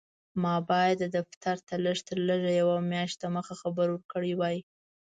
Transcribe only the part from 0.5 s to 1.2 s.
باید